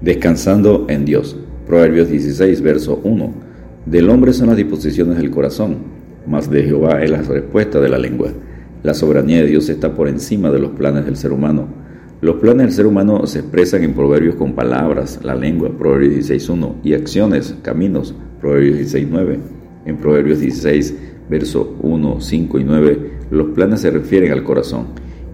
[0.00, 1.38] Descansando en Dios.
[1.66, 3.32] Proverbios 16, verso 1.
[3.86, 5.78] Del hombre son las disposiciones del corazón,
[6.26, 8.28] mas de Jehová es la respuesta de la lengua.
[8.82, 11.68] La soberanía de Dios está por encima de los planes del ser humano.
[12.20, 16.74] Los planes del ser humano se expresan en proverbios con palabras, la lengua, Proverbios 16.1,
[16.84, 19.38] y acciones, caminos, Proverbios 16.9.
[19.86, 20.94] En Proverbios 16,
[21.30, 24.88] verso 1, 5 y 9, los planes se refieren al corazón.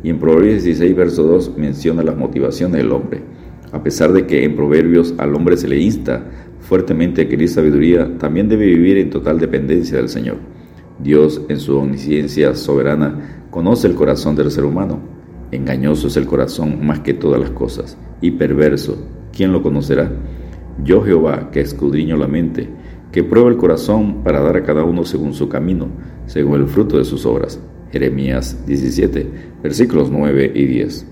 [0.04, 3.22] Y en Proverbios 16, verso 2, menciona las motivaciones del hombre.
[3.73, 6.25] A pesar de que en Proverbios al hombre se le insta
[6.61, 10.36] fuertemente a adquirir sabiduría, también debe vivir en total dependencia del Señor.
[10.98, 15.00] Dios, en su omnisciencia soberana, conoce el corazón del ser humano.
[15.50, 18.96] Engañoso es el corazón más que todas las cosas, y perverso.
[19.32, 20.11] ¿Quién lo conocerá?
[20.84, 22.68] Yo Jehová, que escudriño la mente,
[23.11, 25.89] que prueba el corazón para dar a cada uno según su camino,
[26.26, 27.61] según el fruto de sus obras.
[27.90, 29.26] Jeremías 17,
[29.62, 31.07] versículos 9 y 10.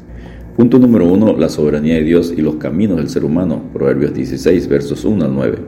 [0.56, 1.36] Punto número 1.
[1.38, 3.62] La soberanía de Dios y los caminos del ser humano.
[3.72, 5.58] Proverbios 16, versos 1 al 9.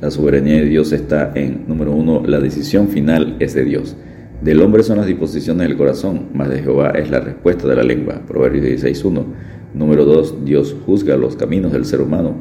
[0.00, 3.96] La soberanía de Dios está en, número 1, la decisión final es de Dios.
[4.42, 7.84] Del hombre son las disposiciones del corazón, mas de Jehová es la respuesta de la
[7.84, 8.20] lengua.
[8.26, 9.24] Proverbios 16, 1.
[9.72, 10.44] Número 2.
[10.44, 12.34] Dios juzga los caminos del ser humano.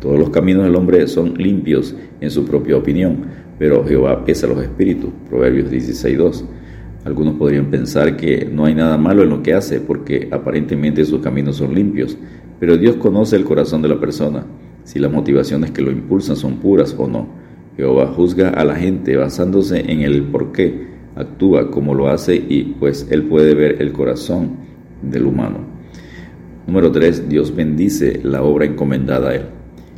[0.00, 3.24] Todos los caminos del hombre son limpios en su propia opinión,
[3.58, 5.10] pero Jehová pesa los espíritus.
[5.28, 6.44] Proverbios 16, 2.
[7.04, 11.20] Algunos podrían pensar que no hay nada malo en lo que hace porque aparentemente sus
[11.20, 12.18] caminos son limpios,
[12.58, 14.44] pero Dios conoce el corazón de la persona,
[14.84, 17.28] si las motivaciones que lo impulsan son puras o no.
[17.76, 22.74] Jehová juzga a la gente basándose en el por qué actúa como lo hace y
[22.78, 24.56] pues él puede ver el corazón
[25.02, 25.58] del humano.
[26.66, 27.28] Número 3.
[27.28, 29.42] Dios bendice la obra encomendada a él.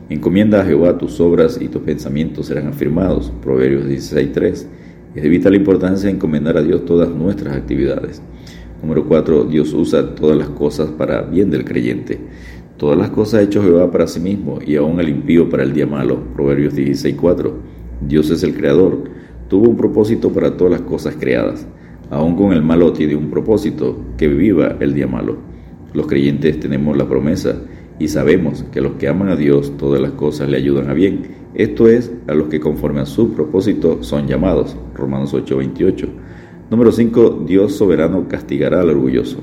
[0.08, 3.32] Encomienda a Jehová tus obras y tus pensamientos serán afirmados.
[3.42, 4.66] Proverbios 16.3.
[5.12, 8.22] Es de vital importancia encomendar a Dios todas nuestras actividades.
[8.80, 9.44] Número 4.
[9.44, 12.20] Dios usa todas las cosas para bien del creyente.
[12.76, 15.72] Todas las cosas ha hecho Jehová para sí mismo y aún el impío para el
[15.72, 16.22] día malo.
[16.32, 17.52] Proverbios 16.4.
[18.06, 19.02] Dios es el creador.
[19.48, 21.66] Tuvo un propósito para todas las cosas creadas.
[22.08, 25.38] Aún con el malo tiene un propósito, que viva el día malo.
[25.92, 27.56] Los creyentes tenemos la promesa
[28.00, 31.40] y sabemos que los que aman a Dios todas las cosas le ayudan a bien
[31.54, 34.76] esto es, a los que conforme a su propósito son llamados.
[34.94, 36.08] Romanos 8:28.
[36.70, 37.44] Número 5.
[37.44, 39.38] Dios soberano castigará al orgulloso.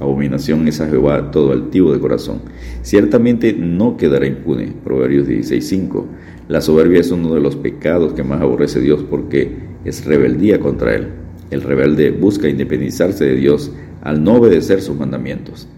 [0.00, 2.40] Abominación es a Jehová todo altivo de corazón.
[2.80, 4.72] Ciertamente no quedará impune.
[4.82, 6.06] Proverbios 16:5.
[6.48, 9.52] La soberbia es uno de los pecados que más aborrece Dios porque
[9.84, 11.08] es rebeldía contra Él.
[11.50, 13.70] El rebelde busca independizarse de Dios
[14.00, 15.68] al no obedecer sus mandamientos.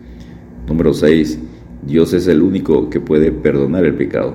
[0.69, 1.41] Número 6.
[1.87, 4.33] Dios es el único que puede perdonar el pecado.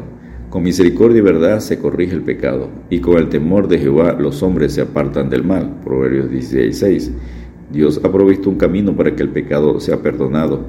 [0.51, 4.43] Con misericordia y verdad se corrige el pecado, y con el temor de Jehová los
[4.43, 5.79] hombres se apartan del mal.
[5.83, 7.11] Proverbios 16:6.
[7.71, 10.61] Dios ha provisto un camino para que el pecado sea perdonado.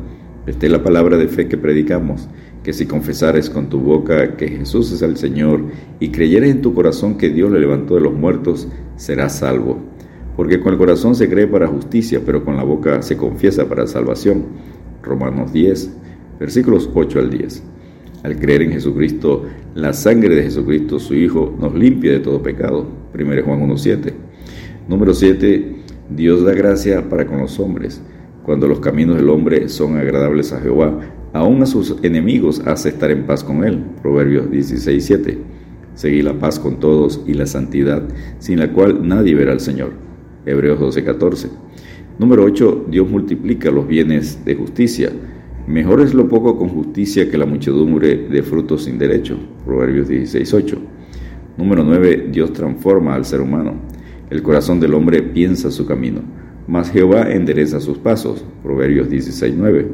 [0.46, 2.28] Esta es la palabra de fe que predicamos,
[2.62, 5.64] que si confesares con tu boca que Jesús es el Señor
[5.98, 9.78] y creyeres en tu corazón que Dios le levantó de los muertos, serás salvo.
[10.34, 13.86] Porque con el corazón se cree para justicia, pero con la boca se confiesa para
[13.86, 14.44] salvación.
[15.02, 15.99] Romanos 10,
[16.40, 17.62] versículos 8 al 10.
[18.22, 22.88] Al creer en Jesucristo, la sangre de Jesucristo, su Hijo, nos limpia de todo pecado.
[23.14, 24.12] 1 Juan 1.7.
[24.88, 25.76] Número 7.
[26.08, 28.02] Dios da gracia para con los hombres.
[28.42, 30.98] Cuando los caminos del hombre son agradables a Jehová,
[31.32, 33.84] aún a sus enemigos hace estar en paz con él.
[34.02, 35.38] Proverbios 16.7.
[35.94, 38.02] Seguir la paz con todos y la santidad,
[38.38, 39.92] sin la cual nadie verá al Señor.
[40.46, 41.48] Hebreos 12.14.
[42.18, 42.86] Número 8.
[42.90, 45.10] Dios multiplica los bienes de justicia
[45.66, 49.38] Mejor es lo poco con justicia que la muchedumbre de frutos sin derecho.
[49.64, 50.78] Proverbios 16.8.
[51.58, 52.28] Número 9.
[52.32, 53.74] Dios transforma al ser humano.
[54.30, 56.22] El corazón del hombre piensa su camino,
[56.66, 58.44] mas Jehová endereza sus pasos.
[58.62, 59.86] Proverbios 16.9.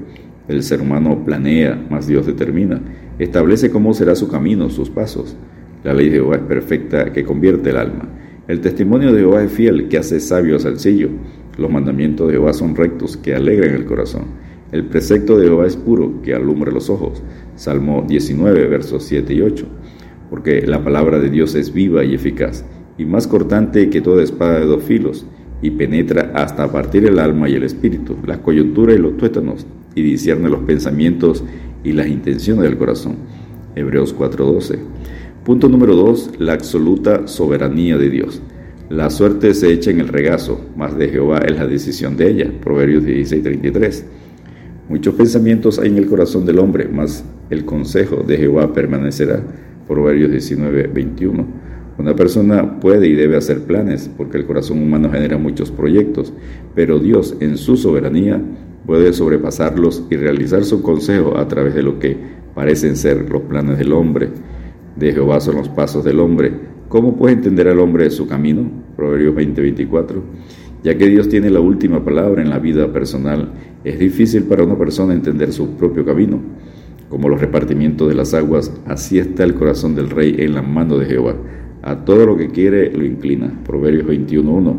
[0.48, 2.80] El ser humano planea, mas Dios determina.
[3.18, 5.36] Establece cómo será su camino, sus pasos.
[5.82, 8.08] La ley de Jehová es perfecta, que convierte el alma.
[8.46, 11.08] El testimonio de Jehová es fiel, que hace sabio sencillo.
[11.58, 14.45] Los mandamientos de Jehová son rectos, que alegran el corazón.
[14.72, 17.22] El precepto de Jehová es puro, que alumbre los ojos.
[17.54, 19.64] Salmo 19, versos 7 y 8.
[20.28, 22.64] Porque la palabra de Dios es viva y eficaz,
[22.98, 25.24] y más cortante que toda espada de dos filos,
[25.62, 30.02] y penetra hasta partir el alma y el espíritu, la coyuntura y los tuétanos, y
[30.02, 31.44] discierne los pensamientos
[31.84, 33.16] y las intenciones del corazón.
[33.76, 34.78] Hebreos 4:12.
[35.44, 36.32] Punto número 2.
[36.38, 38.42] La absoluta soberanía de Dios.
[38.88, 42.52] La suerte se echa en el regazo, mas de Jehová es la decisión de ella.
[42.60, 44.04] Proverbios 16:33.
[44.88, 49.42] Muchos pensamientos hay en el corazón del hombre, mas el consejo de Jehová permanecerá.
[49.88, 51.44] Proverbios 19, 21.
[51.98, 56.32] Una persona puede y debe hacer planes, porque el corazón humano genera muchos proyectos,
[56.74, 58.40] pero Dios en su soberanía
[58.86, 62.16] puede sobrepasarlos y realizar su consejo a través de lo que
[62.54, 64.30] parecen ser los planes del hombre,
[64.96, 66.52] de Jehová son los pasos del hombre.
[66.88, 68.70] ¿Cómo puede entender al hombre su camino?
[68.96, 70.22] Proverbios 20:24.
[70.86, 73.50] Ya que Dios tiene la última palabra en la vida personal,
[73.82, 76.40] es difícil para una persona entender su propio camino.
[77.08, 80.96] Como los repartimientos de las aguas, así está el corazón del rey en la mano
[80.96, 81.34] de Jehová.
[81.82, 83.52] A todo lo que quiere lo inclina.
[83.64, 84.76] Proverbios 21.1.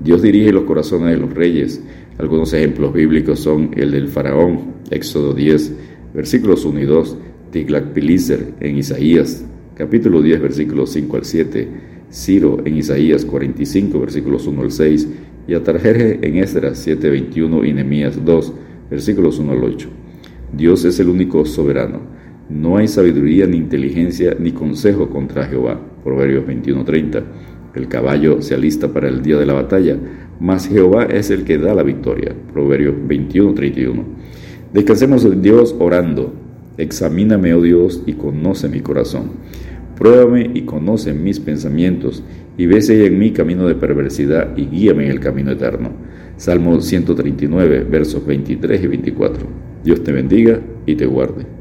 [0.00, 1.82] Dios dirige los corazones de los reyes.
[2.18, 5.76] Algunos ejemplos bíblicos son el del faraón, Éxodo 10,
[6.12, 7.16] versículos 1 y 2,
[7.52, 11.68] Tiglac-Pileser en Isaías, capítulo 10, versículos 5 al 7,
[12.10, 15.08] Ciro en Isaías 45, versículos 1 al 6,
[15.48, 18.52] y Atarjerje en Esdras 7, 21 y Nehemías 2,
[18.90, 19.88] versículos 1 al 8.
[20.52, 22.00] Dios es el único soberano.
[22.50, 25.80] No hay sabiduría, ni inteligencia, ni consejo contra Jehová.
[26.04, 27.22] Proverbios 21:30.
[27.74, 29.96] El caballo se alista para el día de la batalla,
[30.38, 32.34] mas Jehová es el que da la victoria.
[32.52, 34.04] Proverbios 21:31.
[34.74, 36.34] Descansemos en Dios orando.
[36.76, 39.30] Examíname, oh Dios, y conoce mi corazón.
[39.98, 42.22] Pruébame y conoce mis pensamientos,
[42.56, 45.90] y ve si en mí camino de perversidad, y guíame en el camino eterno.
[46.36, 49.46] Salmo 139, versos 23 y 24.
[49.82, 51.57] Dios te bendiga y te guarde.